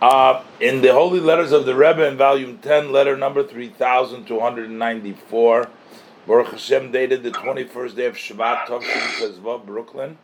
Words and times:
Uh, 0.00 0.44
in 0.60 0.80
the 0.80 0.92
Holy 0.92 1.18
Letters 1.18 1.50
of 1.50 1.66
the 1.66 1.74
Rebbe 1.74 2.06
in 2.06 2.16
volume 2.16 2.58
10, 2.58 2.92
letter 2.92 3.16
number 3.16 3.42
3294, 3.42 5.68
Baruch 6.24 6.52
Hashem 6.52 6.92
dated 6.92 7.24
the 7.24 7.32
21st 7.32 7.96
day 7.96 8.06
of 8.06 8.14
Shvat, 8.14 8.66
Tovshin 8.66 9.66
Brooklyn, 9.66 10.18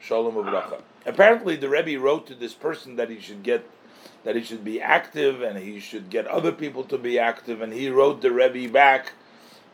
Shalom 0.00 0.34
Uvracha. 0.34 0.82
Apparently 1.06 1.54
the 1.54 1.68
Rebbe 1.68 2.00
wrote 2.00 2.26
to 2.26 2.34
this 2.34 2.54
person 2.54 2.96
that 2.96 3.08
he 3.08 3.20
should 3.20 3.44
get, 3.44 3.70
that 4.24 4.34
he 4.34 4.42
should 4.42 4.64
be 4.64 4.80
active 4.80 5.42
and 5.42 5.56
he 5.56 5.78
should 5.78 6.10
get 6.10 6.26
other 6.26 6.50
people 6.50 6.82
to 6.82 6.98
be 6.98 7.16
active, 7.16 7.62
and 7.62 7.72
he 7.72 7.88
wrote 7.88 8.22
the 8.22 8.32
Rebbe 8.32 8.72
back 8.72 9.12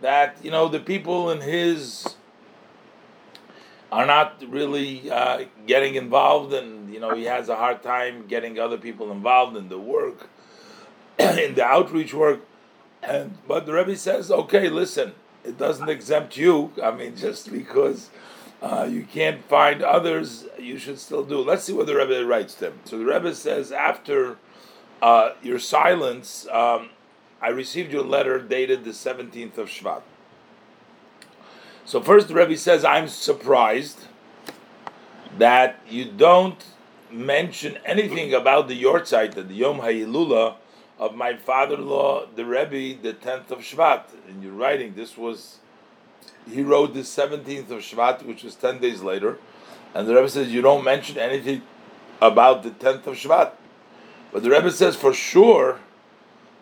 that, 0.03 0.37
you 0.43 0.51
know, 0.51 0.69
the 0.69 0.81
people 0.81 1.31
in 1.31 1.41
his 1.41 2.16
are 3.97 4.05
not 4.05 4.45
really 4.49 5.11
uh, 5.11 5.47
getting 5.67 5.95
involved, 5.95 6.53
and 6.53 6.93
you 6.93 7.01
know 7.01 7.15
he 7.15 7.25
has 7.25 7.49
a 7.49 7.57
hard 7.57 7.83
time 7.83 8.27
getting 8.27 8.59
other 8.59 8.77
people 8.77 9.11
involved 9.11 9.57
in 9.57 9.71
the 9.71 9.79
work, 9.79 10.29
in 11.19 11.55
the 11.55 11.65
outreach 11.65 12.13
work. 12.13 12.41
And 13.03 13.39
but 13.49 13.65
the 13.65 13.73
Rebbe 13.73 13.97
says, 13.97 14.31
okay, 14.31 14.69
listen, 14.69 15.15
it 15.45 15.57
doesn't 15.57 15.89
exempt 15.89 16.37
you. 16.37 16.73
I 16.83 16.91
mean, 16.91 17.17
just 17.27 17.51
because 17.51 18.11
uh, 18.61 18.87
you 18.89 19.05
can't 19.11 19.43
find 19.49 19.83
others, 19.83 20.47
you 20.59 20.77
should 20.77 20.99
still 20.99 21.25
do. 21.25 21.39
Let's 21.39 21.65
see 21.65 21.73
what 21.73 21.87
the 21.87 21.97
Rebbe 21.97 22.23
writes 22.27 22.55
to 22.57 22.67
him. 22.67 22.81
So 22.85 22.99
the 22.99 23.07
Rebbe 23.07 23.35
says, 23.35 23.73
after 23.73 24.37
uh, 25.01 25.31
your 25.43 25.59
silence, 25.59 26.47
um, 26.53 26.91
I 27.41 27.49
received 27.49 27.93
your 27.95 28.05
letter 28.05 28.43
dated 28.43 28.85
the 28.85 28.93
seventeenth 28.93 29.57
of 29.57 29.69
Shvat. 29.69 30.03
So 31.87 32.01
first, 32.01 32.27
the 32.27 32.35
Rebbe 32.35 32.57
says, 32.57 32.85
I'm 32.85 33.07
surprised 33.07 34.07
that 35.39 35.79
you 35.89 36.05
don't 36.11 36.65
mention 37.13 37.79
anything 37.85 38.35
about 38.35 38.67
the 38.67 38.83
Yortzeit, 38.83 39.35
the 39.35 39.55
Yom 39.55 39.79
HaHilula 39.79 40.57
of 40.99 41.15
my 41.15 41.37
father-in-law, 41.37 42.27
the 42.35 42.45
Rebbe, 42.45 43.01
the 43.01 43.13
10th 43.13 43.53
of 43.53 43.59
Shvat. 43.61 44.03
In 44.29 44.43
your 44.43 44.55
writing, 44.55 44.95
this 44.97 45.17
was, 45.17 45.59
he 46.51 46.63
wrote 46.63 46.93
the 46.93 47.01
17th 47.01 47.71
of 47.71 47.83
Shvat, 47.83 48.27
which 48.27 48.43
was 48.43 48.57
10 48.57 48.81
days 48.81 49.03
later. 49.03 49.39
And 49.95 50.09
the 50.09 50.17
Rebbe 50.17 50.29
says, 50.29 50.49
you 50.49 50.63
don't 50.63 50.83
mention 50.83 51.19
anything 51.19 51.63
about 52.21 52.65
the 52.65 52.71
10th 52.71 53.07
of 53.07 53.15
Shvat. 53.15 53.53
But 54.33 54.43
the 54.43 54.51
Rebbe 54.51 54.73
says, 54.73 54.97
for 54.97 55.15
sure, 55.15 55.79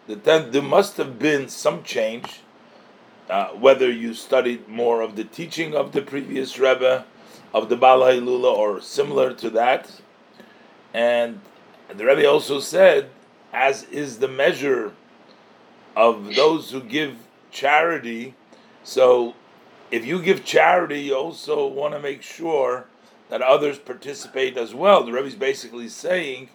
the 0.07 0.17
10th, 0.17 0.53
there 0.53 0.61
must 0.61 0.99
have 0.99 1.19
been 1.19 1.49
some 1.49 1.83
change 1.83 2.41
uh, 3.29 3.49
whether 3.49 3.91
you 3.91 4.15
studied 4.15 4.69
more 4.69 5.01
of 5.01 5.17
the 5.17 5.25
teaching 5.25 5.75
of 5.75 5.93
the 5.93 6.03
previous 6.03 6.59
Rebbe, 6.59 7.05
of 7.53 7.69
the 7.69 7.77
Baal 7.77 8.01
HaHilula, 8.01 8.53
or 8.53 8.81
similar 8.81 9.33
to 9.35 9.51
that. 9.51 10.01
And 10.93 11.41
the 11.89 12.05
Rebbe 12.05 12.29
also 12.29 12.61
said, 12.61 13.11
as 13.53 13.85
is 13.85 14.19
the 14.19 14.29
measure 14.29 14.93
of 15.97 16.35
those 16.35 16.71
who 16.71 16.81
give 16.81 17.17
charity, 17.51 18.35
so 18.83 19.35
if 19.91 20.05
you 20.05 20.21
give 20.21 20.45
charity, 20.45 21.03
you 21.03 21.17
also 21.17 21.67
want 21.67 21.95
to 21.95 22.01
make 22.01 22.23
sure 22.23 22.87
that 23.31 23.43
others 23.43 23.79
participate 23.79 24.57
as 24.57 24.75
well. 24.75 25.05
The 25.05 25.13
Rebbe 25.13 25.29
is 25.29 25.35
basically 25.35 25.89
saying 25.89 26.51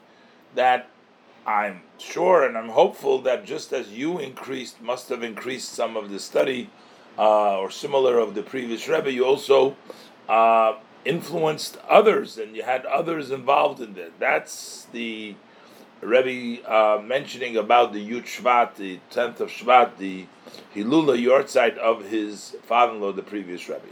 that 0.56 0.90
I'm 1.50 1.82
sure 1.98 2.44
and 2.44 2.56
I'm 2.56 2.70
hopeful 2.70 3.24
that 3.24 3.44
just 3.44 3.74
as 3.74 3.90
you 3.90 4.20
increased, 4.20 4.80
must 4.84 5.10
have 5.10 5.24
increased 5.24 5.74
some 5.74 5.98
of 5.98 6.12
the 6.12 6.20
study 6.20 6.70
uh, 7.18 7.58
or 7.58 7.72
similar 7.72 8.20
of 8.20 8.36
the 8.36 8.44
previous 8.44 8.88
Rebbe, 8.88 9.12
you 9.12 9.26
also 9.26 9.76
uh, 10.30 10.76
influenced 11.06 11.80
others 11.90 12.38
and 12.38 12.56
you 12.56 12.62
had 12.62 12.86
others 12.86 13.32
involved 13.32 13.82
in 13.82 13.96
that. 13.96 14.20
That's 14.20 14.86
the 14.92 15.36
Rebbe 16.02 16.64
uh, 16.72 17.02
mentioning 17.02 17.58
about 17.58 17.94
the 17.94 18.08
Yud 18.08 18.26
Shvat, 18.26 18.76
the 18.76 19.00
10th 19.10 19.40
of 19.40 19.50
Shvat, 19.50 19.98
the 19.98 20.28
Hilula 20.76 21.20
Yortzeit 21.20 21.80
of 21.80 22.12
his 22.12 22.58
father 22.62 22.94
in 22.94 23.02
law, 23.02 23.12
the 23.12 23.24
previous 23.24 23.68
Rebbe. 23.68 23.90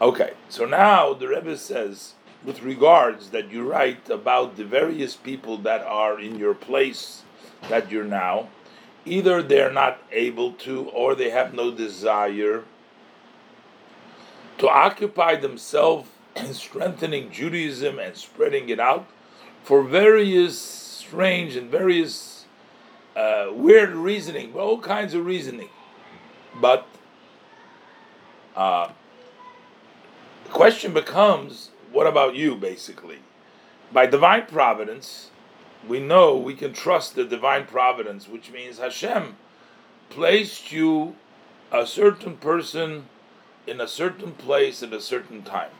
Okay, 0.00 0.34
so 0.48 0.64
now 0.64 1.12
the 1.12 1.26
Rebbe 1.26 1.56
says, 1.56 2.14
with 2.46 2.62
regards 2.62 3.30
that 3.30 3.50
you 3.50 3.68
write 3.68 4.08
about 4.08 4.56
the 4.56 4.64
various 4.64 5.16
people 5.16 5.58
that 5.58 5.82
are 5.82 6.18
in 6.20 6.38
your 6.38 6.54
place 6.54 7.24
that 7.68 7.90
you're 7.90 8.04
now, 8.04 8.48
either 9.04 9.42
they're 9.42 9.72
not 9.72 9.98
able 10.12 10.52
to 10.52 10.88
or 10.90 11.14
they 11.16 11.30
have 11.30 11.52
no 11.52 11.72
desire 11.72 12.62
to 14.58 14.68
occupy 14.68 15.34
themselves 15.34 16.08
in 16.36 16.54
strengthening 16.54 17.32
Judaism 17.32 17.98
and 17.98 18.16
spreading 18.16 18.68
it 18.68 18.78
out 18.78 19.06
for 19.64 19.82
various 19.82 20.56
strange 20.58 21.56
and 21.56 21.68
various 21.68 22.44
uh, 23.16 23.48
weird 23.50 23.90
reasoning, 23.90 24.54
all 24.54 24.78
kinds 24.78 25.14
of 25.14 25.26
reasoning. 25.26 25.70
But 26.60 26.86
uh, 28.54 28.90
the 30.44 30.50
question 30.50 30.92
becomes 30.92 31.70
what 31.96 32.06
about 32.06 32.34
you, 32.34 32.54
basically? 32.54 33.20
By 33.90 34.04
divine 34.04 34.44
providence, 34.44 35.30
we 35.88 35.98
know 35.98 36.36
we 36.36 36.52
can 36.52 36.74
trust 36.74 37.14
the 37.14 37.24
divine 37.24 37.64
providence, 37.64 38.28
which 38.28 38.52
means 38.52 38.78
Hashem 38.78 39.36
placed 40.10 40.72
you, 40.72 41.16
a 41.72 41.86
certain 41.86 42.36
person, 42.36 43.06
in 43.66 43.80
a 43.80 43.88
certain 43.88 44.32
place 44.32 44.82
at 44.82 44.92
a 44.92 45.00
certain 45.00 45.42
time. 45.42 45.70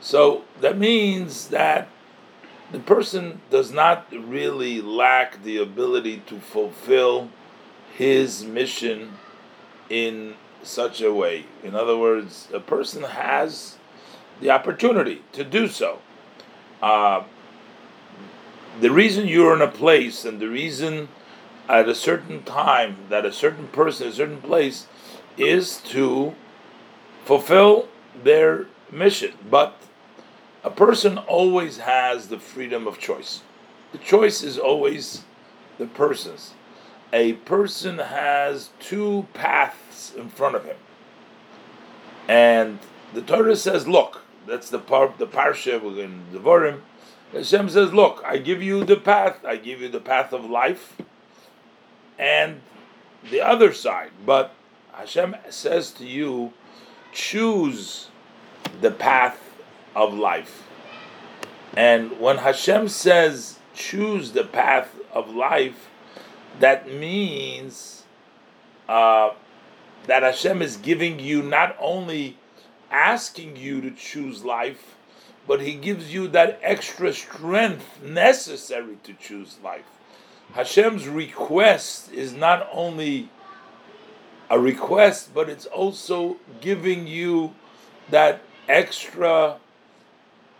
So 0.00 0.44
that 0.60 0.78
means 0.78 1.48
that 1.48 1.88
the 2.70 2.78
person 2.78 3.40
does 3.50 3.72
not 3.72 4.06
really 4.12 4.80
lack 4.80 5.42
the 5.42 5.56
ability 5.56 6.22
to 6.26 6.38
fulfill 6.38 7.30
his 7.92 8.44
mission 8.44 9.14
in 9.90 10.34
such 10.62 11.00
a 11.00 11.12
way. 11.12 11.46
In 11.64 11.74
other 11.74 11.98
words, 11.98 12.46
a 12.54 12.60
person 12.60 13.02
has 13.02 13.76
the 14.40 14.50
opportunity 14.50 15.22
to 15.32 15.44
do 15.44 15.68
so. 15.68 16.00
Uh, 16.82 17.24
the 18.80 18.90
reason 18.90 19.26
you're 19.26 19.54
in 19.54 19.62
a 19.62 19.68
place 19.68 20.24
and 20.24 20.40
the 20.40 20.48
reason 20.48 21.08
at 21.68 21.88
a 21.88 21.94
certain 21.94 22.42
time 22.42 22.96
that 23.08 23.24
a 23.24 23.32
certain 23.32 23.68
person, 23.68 24.08
a 24.08 24.12
certain 24.12 24.40
place, 24.40 24.86
is 25.36 25.78
to 25.78 26.34
fulfill 27.24 27.88
their 28.22 28.66
mission. 28.90 29.32
But 29.50 29.80
a 30.62 30.70
person 30.70 31.18
always 31.18 31.78
has 31.78 32.28
the 32.28 32.38
freedom 32.38 32.86
of 32.86 32.98
choice. 32.98 33.42
The 33.92 33.98
choice 33.98 34.42
is 34.42 34.58
always 34.58 35.24
the 35.78 35.86
person's. 35.86 36.52
A 37.12 37.34
person 37.34 37.98
has 37.98 38.70
two 38.80 39.26
paths 39.32 40.12
in 40.14 40.28
front 40.28 40.56
of 40.56 40.64
him. 40.64 40.76
And 42.28 42.78
the 43.14 43.22
Torah 43.22 43.56
says, 43.56 43.86
look, 43.86 44.22
that's 44.46 44.70
the 44.70 44.78
part, 44.78 45.18
the 45.18 45.26
parsha 45.26 45.82
we're 45.82 46.04
in 46.04 46.24
Devarim. 46.32 46.80
Hashem 47.32 47.68
says, 47.68 47.92
"Look, 47.92 48.22
I 48.24 48.38
give 48.38 48.62
you 48.62 48.84
the 48.84 48.96
path. 48.96 49.44
I 49.44 49.56
give 49.56 49.80
you 49.80 49.88
the 49.88 50.00
path 50.00 50.32
of 50.32 50.44
life, 50.48 50.96
and 52.18 52.60
the 53.30 53.40
other 53.40 53.72
side. 53.72 54.10
But 54.24 54.54
Hashem 54.92 55.36
says 55.50 55.90
to 55.92 56.06
you, 56.06 56.52
choose 57.12 58.08
the 58.80 58.90
path 58.90 59.38
of 59.94 60.14
life. 60.14 60.62
And 61.76 62.18
when 62.20 62.38
Hashem 62.38 62.88
says, 62.88 63.58
choose 63.74 64.32
the 64.32 64.44
path 64.44 64.94
of 65.12 65.34
life, 65.34 65.88
that 66.60 66.90
means 66.90 68.04
uh, 68.88 69.30
that 70.06 70.22
Hashem 70.22 70.62
is 70.62 70.76
giving 70.76 71.18
you 71.18 71.42
not 71.42 71.76
only 71.78 72.38
asking 72.90 73.56
you 73.56 73.80
to 73.80 73.90
choose 73.90 74.44
life, 74.44 74.96
but 75.46 75.60
He 75.60 75.74
gives 75.74 76.12
you 76.12 76.28
that 76.28 76.58
extra 76.62 77.12
strength 77.12 78.02
necessary 78.02 78.98
to 79.04 79.12
choose 79.14 79.58
life. 79.62 79.84
Hashem's 80.52 81.08
request 81.08 82.12
is 82.12 82.32
not 82.32 82.68
only 82.72 83.28
a 84.48 84.58
request, 84.58 85.34
but 85.34 85.48
it's 85.48 85.66
also 85.66 86.36
giving 86.60 87.06
you 87.06 87.54
that 88.10 88.40
extra 88.68 89.56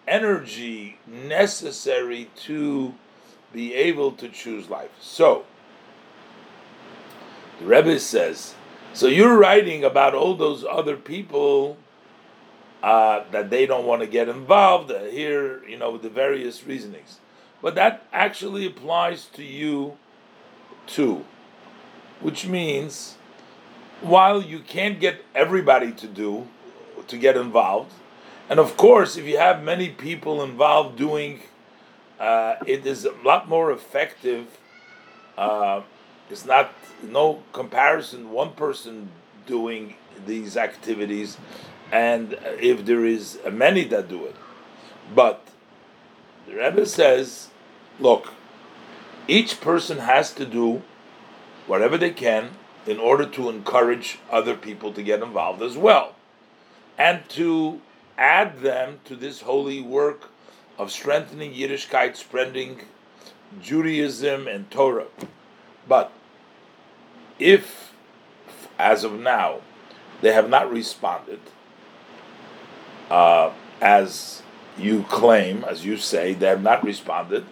energy 0.06 0.98
necessary 1.06 2.30
to 2.36 2.94
be 3.52 3.74
able 3.74 4.12
to 4.12 4.28
choose 4.28 4.68
life. 4.68 4.90
So, 5.00 5.44
the 7.60 7.66
Rebbe 7.66 7.98
says, 7.98 8.54
so 8.92 9.06
you're 9.06 9.36
writing 9.36 9.84
about 9.84 10.14
all 10.14 10.34
those 10.34 10.64
other 10.64 10.96
people 10.96 11.76
uh, 12.86 13.24
that 13.32 13.50
they 13.50 13.66
don't 13.66 13.84
want 13.84 14.00
to 14.02 14.06
get 14.06 14.28
involved. 14.28 14.90
Uh, 14.90 15.04
here, 15.04 15.66
you 15.66 15.76
know, 15.76 15.98
the 15.98 16.08
various 16.08 16.64
reasonings. 16.64 17.18
But 17.60 17.74
that 17.74 18.06
actually 18.12 18.64
applies 18.66 19.26
to 19.34 19.42
you 19.42 19.96
too, 20.86 21.24
which 22.20 22.46
means 22.46 23.16
while 24.00 24.40
you 24.40 24.60
can't 24.60 25.00
get 25.00 25.24
everybody 25.34 25.90
to 25.90 26.06
do, 26.06 26.46
to 27.08 27.18
get 27.18 27.36
involved, 27.36 27.92
and 28.48 28.60
of 28.60 28.76
course, 28.76 29.16
if 29.16 29.24
you 29.26 29.38
have 29.38 29.64
many 29.64 29.88
people 29.88 30.42
involved 30.42 30.96
doing 30.96 31.40
uh, 32.18 32.56
it 32.66 32.86
is 32.86 33.04
a 33.04 33.12
lot 33.24 33.48
more 33.48 33.72
effective. 33.72 34.46
Uh, 35.36 35.82
it's 36.30 36.46
not 36.46 36.72
no 37.02 37.42
comparison. 37.52 38.30
One 38.30 38.52
person 38.52 39.10
doing 39.46 39.96
these 40.26 40.56
activities, 40.56 41.36
and 41.92 42.38
if 42.60 42.84
there 42.84 43.04
is 43.04 43.38
many 43.50 43.84
that 43.84 44.08
do 44.08 44.24
it, 44.26 44.36
but 45.14 45.46
the 46.46 46.54
Rebbe 46.54 46.86
says, 46.86 47.48
look, 47.98 48.32
each 49.28 49.60
person 49.60 49.98
has 49.98 50.32
to 50.34 50.44
do 50.46 50.82
whatever 51.66 51.98
they 51.98 52.10
can 52.10 52.50
in 52.86 52.98
order 52.98 53.26
to 53.26 53.50
encourage 53.50 54.18
other 54.30 54.56
people 54.56 54.92
to 54.92 55.02
get 55.02 55.22
involved 55.22 55.62
as 55.62 55.76
well, 55.76 56.14
and 56.96 57.28
to 57.28 57.80
add 58.16 58.60
them 58.60 59.00
to 59.04 59.16
this 59.16 59.40
holy 59.42 59.82
work 59.82 60.30
of 60.78 60.92
strengthening 60.92 61.52
Yiddishkeit, 61.52 62.16
spreading 62.16 62.80
Judaism 63.60 64.46
and 64.46 64.70
Torah. 64.70 65.06
But 65.88 66.12
if, 67.38 67.92
as 68.78 69.04
of 69.04 69.18
now, 69.18 69.60
they 70.20 70.32
have 70.32 70.48
not 70.48 70.70
responded, 70.70 71.40
uh, 73.10 73.52
as 73.80 74.42
you 74.78 75.04
claim, 75.04 75.64
as 75.64 75.84
you 75.84 75.96
say, 75.96 76.34
they 76.34 76.46
have 76.46 76.62
not 76.62 76.84
responded, 76.84 77.44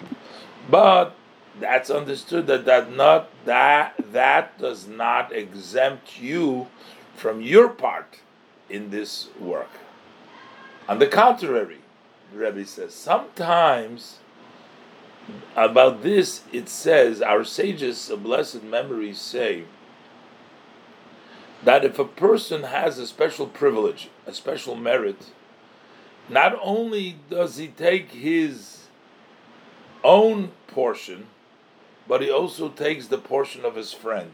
but 0.70 1.14
that's 1.60 1.90
understood 1.90 2.46
that 2.48 2.64
that 2.64 2.92
not 2.92 3.30
that 3.44 3.94
that 4.12 4.58
does 4.58 4.86
not 4.86 5.32
exempt 5.32 6.20
you 6.20 6.66
from 7.14 7.40
your 7.40 7.68
part 7.68 8.20
in 8.68 8.90
this 8.90 9.28
work. 9.38 9.70
On 10.88 10.98
the 10.98 11.06
contrary, 11.06 11.78
the 12.32 12.38
Rebbe 12.38 12.66
says 12.66 12.94
sometimes 12.94 14.18
about 15.56 16.02
this 16.02 16.42
it 16.52 16.68
says 16.68 17.22
our 17.22 17.44
sages 17.44 18.10
of 18.10 18.22
blessed 18.22 18.62
memory 18.62 19.14
say 19.14 19.64
that 21.62 21.84
if 21.84 21.98
a 21.98 22.04
person 22.04 22.64
has 22.64 22.98
a 22.98 23.06
special 23.06 23.46
privilege, 23.46 24.10
a 24.26 24.34
special 24.34 24.74
merit, 24.74 25.30
not 26.28 26.58
only 26.62 27.16
does 27.28 27.56
he 27.56 27.68
take 27.68 28.10
his 28.12 28.86
own 30.02 30.52
portion, 30.66 31.26
but 32.06 32.22
he 32.22 32.30
also 32.30 32.68
takes 32.68 33.06
the 33.06 33.18
portion 33.18 33.64
of 33.64 33.76
his 33.76 33.92
friend. 33.92 34.30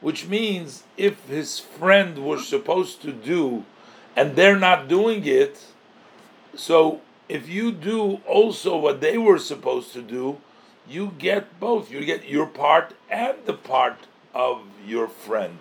Which 0.00 0.26
means 0.26 0.84
if 0.96 1.26
his 1.28 1.58
friend 1.58 2.24
was 2.24 2.48
supposed 2.48 3.02
to 3.02 3.12
do 3.12 3.64
and 4.16 4.34
they're 4.34 4.58
not 4.58 4.88
doing 4.88 5.26
it, 5.26 5.66
so 6.54 7.00
if 7.28 7.48
you 7.48 7.70
do 7.70 8.20
also 8.26 8.76
what 8.76 9.00
they 9.00 9.18
were 9.18 9.38
supposed 9.38 9.92
to 9.92 10.02
do, 10.02 10.38
you 10.88 11.14
get 11.18 11.60
both. 11.60 11.90
You 11.90 12.04
get 12.04 12.28
your 12.28 12.46
part 12.46 12.94
and 13.08 13.36
the 13.44 13.52
part 13.52 14.06
of 14.34 14.62
your 14.84 15.06
friend, 15.06 15.58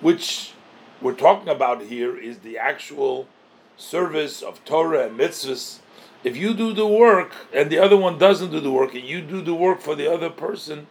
which 0.00 0.52
we're 1.00 1.14
talking 1.14 1.48
about 1.48 1.82
here 1.82 2.16
is 2.16 2.38
the 2.38 2.56
actual 2.56 3.28
service 3.76 4.42
of 4.42 4.64
Torah 4.64 5.06
and 5.06 5.18
mitzvahs. 5.18 5.78
If 6.24 6.36
you 6.36 6.54
do 6.54 6.72
the 6.72 6.86
work 6.86 7.32
and 7.52 7.70
the 7.70 7.78
other 7.78 7.96
one 7.96 8.18
doesn't 8.18 8.50
do 8.50 8.60
the 8.60 8.72
work, 8.72 8.94
and 8.94 9.04
you 9.04 9.20
do 9.20 9.42
the 9.42 9.54
work 9.54 9.80
for 9.80 9.94
the 9.94 10.12
other 10.12 10.30
person, 10.30 10.88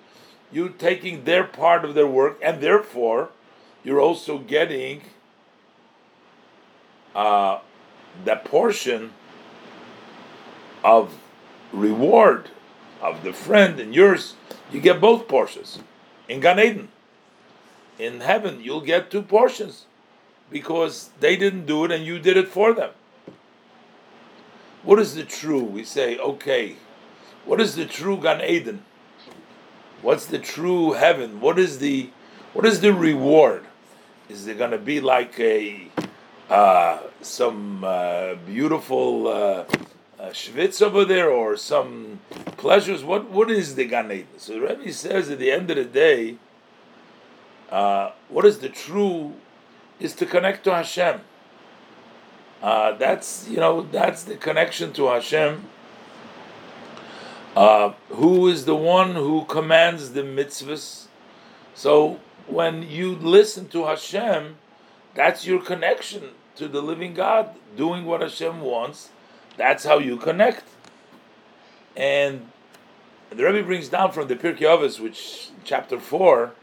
you're 0.52 0.70
taking 0.70 1.24
their 1.24 1.44
part 1.44 1.84
of 1.84 1.96
their 1.96 2.08
work, 2.08 2.40
and 2.42 2.62
therefore 2.62 3.30
you're 3.84 4.00
also 4.00 4.38
getting 4.38 5.02
uh, 7.14 7.60
that 8.24 8.46
portion 8.46 9.12
of 10.84 11.14
reward 11.74 12.50
of 13.02 13.24
the 13.24 13.34
friend 13.34 13.80
and 13.80 13.94
yours. 13.94 14.36
You 14.72 14.80
get 14.80 15.02
both 15.02 15.28
portions 15.28 15.80
in 16.30 16.40
Gan 16.40 16.60
Eden. 16.60 16.90
In 17.98 18.22
heaven, 18.22 18.62
you'll 18.62 18.82
get 18.82 19.10
two 19.10 19.22
portions 19.22 19.86
because 20.50 21.09
they 21.19 21.36
didn't 21.36 21.65
do 21.65 21.86
it 21.86 21.92
and 21.92 22.06
you 22.06 22.19
did 22.19 22.38
it 22.38 22.47
for 22.47 22.74
them. 22.74 22.92
What 24.83 25.00
is 25.00 25.15
the 25.15 25.24
true? 25.24 25.63
We 25.63 25.83
say, 25.83 26.18
okay, 26.18 26.75
what 27.45 27.59
is 27.59 27.75
the 27.75 27.86
true 27.86 28.18
Gan 28.18 28.42
Eden? 28.42 28.83
What's 30.01 30.27
the 30.27 30.38
true 30.38 30.94
heaven? 30.94 31.42
What 31.42 31.57
is 31.57 31.80
the 31.80 32.09
what 32.53 32.65
is 32.65 32.80
the 32.81 32.94
reward? 32.94 33.65
Is 34.30 34.45
there 34.45 34.56
going 34.56 34.71
to 34.71 34.77
be 34.77 35.01
like 35.01 35.39
a 35.39 35.89
uh, 36.50 37.00
some 37.21 37.83
uh, 37.83 38.36
beautiful 38.45 39.27
uh, 39.27 39.31
uh, 39.31 39.65
schwitz 40.30 40.81
over 40.81 41.06
there 41.06 41.31
or 41.31 41.57
some 41.57 42.19
pleasures? 42.57 43.03
What 43.03 43.31
what 43.31 43.50
is 43.50 43.74
the 43.74 43.86
Gan 43.86 44.12
Eden? 44.12 44.27
So 44.38 44.59
Rebbe 44.59 44.94
says 44.94 45.30
at 45.31 45.39
the 45.39 45.51
end 45.51 45.71
of 45.71 45.77
the 45.77 45.86
day, 45.86 46.36
uh, 47.71 48.12
what 48.30 48.45
is 48.45 48.59
the 48.59 48.69
true 48.69 49.33
is 50.00 50.13
to 50.15 50.25
connect 50.25 50.63
to 50.65 50.74
Hashem. 50.74 51.21
Uh, 52.62 52.94
that's 52.94 53.47
you 53.47 53.57
know 53.57 53.81
that's 53.81 54.24
the 54.24 54.36
connection 54.36 54.94
to 54.94 55.07
Hashem. 55.07 55.65
Uh, 57.56 57.94
who 58.09 58.47
is 58.47 58.65
the 58.65 58.75
one 58.75 59.13
who 59.13 59.45
commands 59.45 60.12
the 60.12 60.24
mitzvahs? 60.24 61.06
So 61.74 62.19
when 62.47 62.83
you 62.83 63.15
listen 63.15 63.68
to 63.69 63.86
Hashem, 63.86 64.57
that's 65.13 65.45
your 65.45 65.62
connection 65.62 66.31
to 66.56 66.68
the 66.68 66.81
living 66.81 67.13
God, 67.13 67.56
doing 67.77 68.06
what 68.06 68.21
Hashem 68.21 68.62
wants. 68.62 69.09
That's 69.57 69.86
how 69.86 70.00
you 70.00 70.18
connect. 70.18 70.63
And 71.95 72.50
the 73.30 73.44
Rebbe 73.45 73.65
brings 73.65 73.89
down 73.89 74.12
from 74.12 74.27
the 74.27 74.36
Pirkei 74.36 74.62
Avos, 74.62 75.00
which 75.00 75.50
chapter 75.63 76.00
four, 76.00 76.53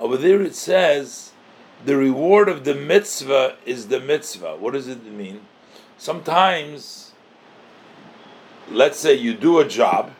over 0.00 0.16
there 0.16 0.42
it 0.42 0.54
says 0.54 1.32
the 1.84 1.96
reward 1.96 2.48
of 2.48 2.64
the 2.64 2.74
mitzvah 2.74 3.56
is 3.64 3.88
the 3.88 4.00
mitzvah. 4.00 4.56
What 4.56 4.72
does 4.72 4.88
it 4.88 5.04
mean? 5.04 5.42
Sometimes, 5.96 7.12
let's 8.70 8.98
say 8.98 9.14
you 9.14 9.34
do 9.34 9.58
a 9.58 9.66
job, 9.66 10.12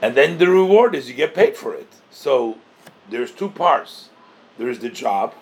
and 0.00 0.14
then 0.14 0.38
the 0.38 0.48
reward 0.48 0.94
is 0.94 1.08
you 1.08 1.14
get 1.14 1.34
paid 1.34 1.56
for 1.56 1.74
it. 1.74 1.88
So 2.10 2.58
there's 3.10 3.32
two 3.32 3.48
parts 3.48 4.10
there 4.58 4.70
is 4.70 4.78
the 4.78 4.88
job, 4.88 5.34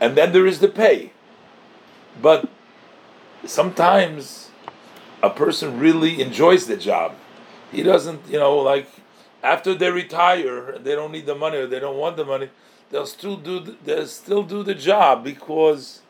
and 0.00 0.16
then 0.16 0.32
there 0.32 0.46
is 0.46 0.60
the 0.60 0.68
pay. 0.68 1.12
But 2.20 2.48
sometimes 3.44 4.50
a 5.22 5.30
person 5.30 5.80
really 5.80 6.20
enjoys 6.20 6.66
the 6.66 6.76
job. 6.76 7.16
He 7.72 7.82
doesn't, 7.82 8.28
you 8.28 8.38
know, 8.38 8.56
like 8.58 8.86
after 9.42 9.74
they 9.74 9.90
retire, 9.90 10.78
they 10.78 10.94
don't 10.94 11.10
need 11.10 11.26
the 11.26 11.34
money 11.34 11.58
or 11.58 11.66
they 11.66 11.80
don't 11.80 11.96
want 11.96 12.16
the 12.16 12.24
money 12.24 12.50
they'll 12.92 13.06
still 13.06 13.36
do 13.36 13.58
the, 13.58 13.76
they'll 13.84 14.06
still 14.06 14.44
do 14.44 14.62
the 14.62 14.74
job 14.74 15.24
because 15.24 16.02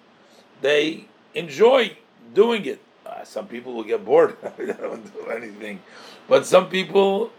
they 0.60 1.06
enjoy 1.34 1.96
doing 2.34 2.66
it. 2.66 2.82
Uh, 3.06 3.24
some 3.24 3.46
people 3.46 3.72
will 3.72 3.84
get 3.84 4.04
bored; 4.04 4.36
they 4.58 4.66
don't 4.66 5.14
do 5.14 5.30
anything, 5.30 5.80
but 6.28 6.44
some 6.44 6.68
people 6.68 7.30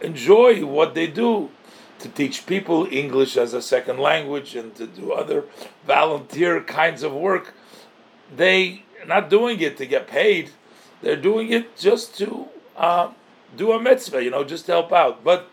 enjoy 0.00 0.66
what 0.66 0.94
they 0.94 1.06
do 1.06 1.50
to 2.00 2.08
teach 2.08 2.46
people 2.46 2.88
English 2.90 3.36
as 3.36 3.54
a 3.54 3.62
second 3.62 3.98
language 3.98 4.56
and 4.56 4.74
to 4.74 4.86
do 4.86 5.12
other 5.12 5.44
volunteer 5.86 6.60
kinds 6.60 7.02
of 7.02 7.12
work. 7.12 7.54
They 8.34 8.84
not 9.06 9.30
doing 9.30 9.60
it 9.60 9.76
to 9.78 9.86
get 9.86 10.06
paid; 10.06 10.50
they're 11.00 11.16
doing 11.16 11.52
it 11.52 11.76
just 11.76 12.16
to 12.18 12.48
uh, 12.76 13.10
do 13.56 13.72
a 13.72 13.80
mitzvah, 13.80 14.22
you 14.22 14.30
know, 14.30 14.44
just 14.44 14.66
to 14.66 14.72
help 14.72 14.92
out. 14.92 15.22
But 15.24 15.50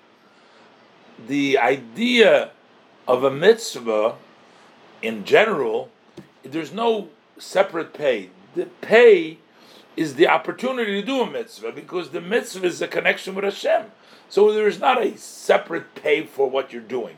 the 1.27 1.57
idea 1.57 2.51
of 3.07 3.23
a 3.23 3.31
mitzvah 3.31 4.15
in 5.01 5.23
general, 5.23 5.89
there's 6.43 6.73
no 6.73 7.09
separate 7.37 7.93
pay. 7.93 8.29
The 8.55 8.65
pay 8.81 9.37
is 9.95 10.15
the 10.15 10.27
opportunity 10.27 10.99
to 10.99 11.05
do 11.05 11.21
a 11.21 11.29
mitzvah 11.29 11.71
because 11.71 12.09
the 12.09 12.21
mitzvah 12.21 12.67
is 12.67 12.81
a 12.81 12.87
connection 12.87 13.35
with 13.35 13.43
Hashem. 13.43 13.91
So 14.29 14.51
there 14.51 14.67
is 14.67 14.79
not 14.79 15.01
a 15.01 15.17
separate 15.17 15.95
pay 15.95 16.23
for 16.25 16.49
what 16.49 16.73
you're 16.73 16.81
doing. 16.81 17.17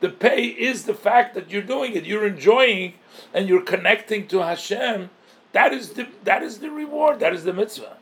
The 0.00 0.08
pay 0.08 0.44
is 0.46 0.84
the 0.84 0.94
fact 0.94 1.34
that 1.34 1.50
you're 1.50 1.62
doing 1.62 1.94
it, 1.94 2.04
you're 2.04 2.26
enjoying, 2.26 2.94
and 3.32 3.48
you're 3.48 3.62
connecting 3.62 4.28
to 4.28 4.40
Hashem. 4.40 5.10
That 5.52 5.72
is 5.72 5.90
the 5.90 6.08
that 6.24 6.42
is 6.42 6.58
the 6.58 6.70
reward. 6.70 7.20
That 7.20 7.32
is 7.32 7.44
the 7.44 7.52
mitzvah. 7.52 7.96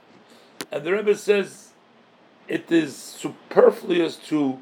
And 0.70 0.84
the 0.84 0.92
Rebbe 0.92 1.14
says 1.14 1.70
it 2.48 2.70
is 2.72 2.96
superfluous 2.96 4.16
to 4.28 4.58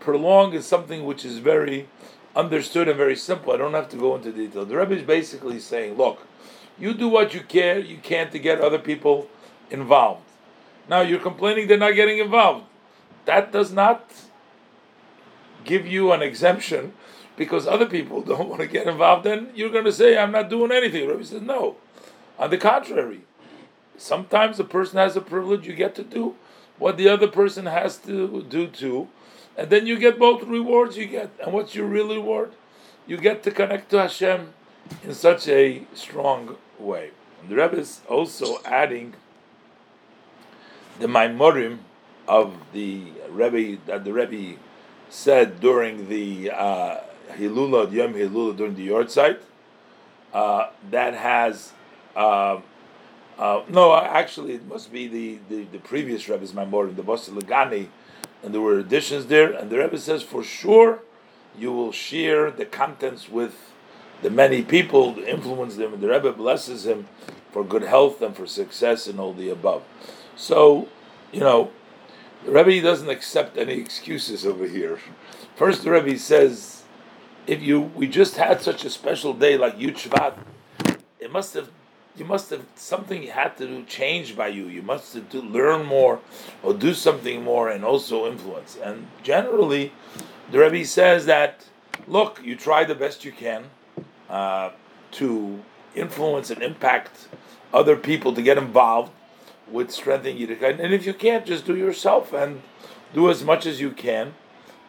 prolong 0.00 0.52
is 0.52 0.66
something 0.66 1.04
which 1.04 1.24
is 1.24 1.38
very 1.38 1.88
understood 2.36 2.88
and 2.88 2.96
very 2.96 3.16
simple. 3.16 3.52
I 3.52 3.56
don't 3.56 3.74
have 3.74 3.88
to 3.90 3.96
go 3.96 4.14
into 4.16 4.32
detail. 4.32 4.64
The 4.64 4.76
Rebbe 4.76 4.96
is 4.96 5.02
basically 5.02 5.58
saying, 5.60 5.96
look, 5.96 6.26
you 6.78 6.94
do 6.94 7.08
what 7.08 7.34
you 7.34 7.40
can, 7.40 7.84
you 7.86 7.98
can 7.98 8.30
to 8.30 8.38
get 8.38 8.60
other 8.60 8.78
people 8.78 9.28
involved. 9.70 10.22
Now 10.88 11.00
you're 11.00 11.18
complaining 11.18 11.68
they're 11.68 11.78
not 11.78 11.94
getting 11.94 12.18
involved. 12.18 12.64
That 13.24 13.52
does 13.52 13.72
not 13.72 14.10
give 15.64 15.86
you 15.86 16.12
an 16.12 16.22
exemption 16.22 16.94
because 17.36 17.66
other 17.66 17.86
people 17.86 18.22
don't 18.30 18.48
want 18.48 18.60
to 18.60 18.66
get 18.66 18.86
involved. 18.86 19.24
Then 19.24 19.50
you're 19.54 19.70
going 19.70 19.84
to 19.84 19.92
say, 19.92 20.16
I'm 20.16 20.32
not 20.32 20.48
doing 20.48 20.72
anything. 20.72 21.06
The 21.06 21.14
Rebbe 21.14 21.24
says, 21.24 21.42
no. 21.42 21.76
On 22.38 22.50
the 22.50 22.58
contrary, 22.58 23.22
sometimes 23.96 24.60
a 24.60 24.64
person 24.64 24.98
has 24.98 25.16
a 25.16 25.20
privilege, 25.20 25.66
you 25.66 25.74
get 25.74 25.94
to 25.96 26.04
do 26.04 26.36
what 26.78 26.96
the 26.96 27.08
other 27.08 27.26
person 27.26 27.66
has 27.66 27.96
to 27.98 28.42
do 28.44 28.68
too, 28.68 29.08
and 29.58 29.70
then 29.70 29.88
you 29.88 29.98
get 29.98 30.20
both 30.20 30.44
rewards. 30.44 30.96
You 30.96 31.06
get, 31.06 31.32
and 31.42 31.52
what's 31.52 31.74
your 31.74 31.86
real 31.86 32.08
reward? 32.08 32.52
You 33.08 33.16
get 33.16 33.42
to 33.42 33.50
connect 33.50 33.90
to 33.90 33.98
Hashem 33.98 34.54
in 35.02 35.12
such 35.12 35.48
a 35.48 35.82
strong 35.94 36.56
way. 36.78 37.10
And 37.40 37.50
the 37.50 37.56
Rebbe 37.56 37.76
is 37.76 38.00
also 38.08 38.60
adding 38.64 39.14
the 41.00 41.08
Maimorim 41.08 41.78
of 42.28 42.54
the 42.72 43.12
Rebbe 43.28 43.80
that 43.86 44.04
the 44.04 44.12
Rebbe 44.12 44.60
said 45.10 45.58
during 45.60 46.08
the 46.08 46.52
uh, 46.52 47.00
Hilula, 47.32 47.90
Yom 47.90 48.14
Hilula, 48.14 48.56
during 48.56 48.76
the 48.76 48.88
Yortzeit, 48.88 49.40
uh, 50.32 50.68
that 50.90 51.14
has. 51.14 51.72
Uh, 52.14 52.60
uh, 53.38 53.62
no, 53.68 53.94
actually, 53.94 54.54
it 54.54 54.66
must 54.66 54.92
be 54.92 55.06
the, 55.08 55.38
the, 55.48 55.64
the 55.64 55.78
previous 55.78 56.28
Rebbe's 56.28 56.52
Maimorim, 56.52 56.96
the 56.96 57.02
Bossi 57.02 57.30
Lagani, 57.30 57.88
and 58.42 58.54
there 58.54 58.60
were 58.60 58.78
additions 58.78 59.26
there. 59.26 59.52
And 59.52 59.70
the 59.70 59.78
Rebbe 59.78 59.98
says, 59.98 60.22
for 60.22 60.42
sure, 60.42 61.00
you 61.58 61.72
will 61.72 61.92
share 61.92 62.50
the 62.50 62.64
contents 62.64 63.28
with 63.28 63.72
the 64.22 64.30
many 64.30 64.62
people, 64.62 65.18
influence 65.18 65.76
them, 65.76 65.94
and 65.94 66.02
the 66.02 66.08
Rebbe 66.08 66.32
blesses 66.32 66.86
him 66.86 67.08
for 67.52 67.64
good 67.64 67.82
health 67.82 68.20
and 68.22 68.36
for 68.36 68.46
success 68.46 69.06
and 69.06 69.18
all 69.18 69.32
the 69.32 69.48
above. 69.48 69.82
So, 70.36 70.88
you 71.32 71.40
know, 71.40 71.70
the 72.44 72.52
Rebbe 72.52 72.80
doesn't 72.82 73.08
accept 73.08 73.56
any 73.56 73.74
excuses 73.74 74.46
over 74.46 74.66
here. 74.66 75.00
First, 75.56 75.82
the 75.82 75.90
Rebbe 75.90 76.18
says, 76.18 76.84
if 77.46 77.62
you 77.62 77.80
we 77.80 78.06
just 78.06 78.36
had 78.36 78.60
such 78.60 78.84
a 78.84 78.90
special 78.90 79.32
day 79.32 79.56
like 79.56 79.78
Yud 79.78 79.96
Shvat, 79.96 80.34
it 81.18 81.32
must 81.32 81.54
have 81.54 81.70
you 82.18 82.24
must 82.24 82.50
have 82.50 82.64
something 82.74 83.22
you 83.22 83.30
had 83.30 83.56
to 83.58 83.66
do 83.66 83.84
change 83.84 84.36
by 84.36 84.48
you. 84.48 84.66
You 84.66 84.82
must 84.82 85.14
have 85.14 85.28
to 85.30 85.40
learn 85.40 85.86
more 85.86 86.20
or 86.62 86.74
do 86.74 86.94
something 86.94 87.42
more 87.42 87.68
and 87.68 87.84
also 87.84 88.26
influence. 88.30 88.76
And 88.82 89.06
generally, 89.22 89.92
the 90.50 90.58
Rebbe 90.58 90.84
says 90.84 91.26
that 91.26 91.64
look, 92.06 92.40
you 92.42 92.56
try 92.56 92.84
the 92.84 92.94
best 92.94 93.24
you 93.24 93.32
can 93.32 93.64
uh, 94.28 94.70
to 95.12 95.62
influence 95.94 96.50
and 96.50 96.62
impact 96.62 97.28
other 97.72 97.96
people 97.96 98.32
to 98.34 98.42
get 98.42 98.58
involved 98.58 99.12
with 99.70 99.90
strengthening 99.90 100.38
Yiddishkeit. 100.38 100.80
And 100.80 100.94
if 100.94 101.04
you 101.04 101.12
can't, 101.12 101.44
just 101.44 101.66
do 101.66 101.76
yourself 101.76 102.32
and 102.32 102.62
do 103.12 103.28
as 103.28 103.44
much 103.44 103.66
as 103.66 103.80
you 103.80 103.90
can. 103.90 104.34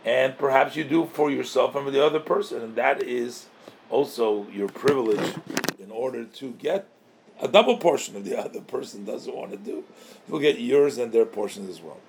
And 0.05 0.37
perhaps 0.37 0.75
you 0.75 0.83
do 0.85 1.09
for 1.11 1.29
yourself 1.29 1.75
and 1.75 1.85
for 1.85 1.91
the 1.91 2.03
other 2.03 2.19
person. 2.19 2.61
And 2.61 2.75
that 2.75 3.03
is 3.03 3.47
also 3.89 4.47
your 4.51 4.69
privilege 4.69 5.35
in 5.77 5.91
order 5.91 6.23
to 6.23 6.51
get 6.51 6.87
a 7.41 7.47
double 7.47 7.77
portion 7.77 8.15
of 8.15 8.25
the 8.25 8.37
other 8.37 8.61
person 8.61 9.05
doesn't 9.05 9.35
want 9.35 9.51
to 9.51 9.57
do. 9.57 9.83
You'll 10.27 10.39
get 10.39 10.59
yours 10.59 10.97
and 10.97 11.11
their 11.11 11.25
portions 11.25 11.69
as 11.69 11.81
well. 11.81 11.99